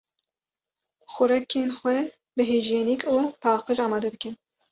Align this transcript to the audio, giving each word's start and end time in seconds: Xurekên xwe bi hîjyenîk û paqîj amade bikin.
Xurekên 1.13 1.69
xwe 1.79 1.97
bi 2.35 2.43
hîjyenîk 2.51 3.01
û 3.15 3.17
paqîj 3.41 3.79
amade 3.85 4.09
bikin. 4.13 4.35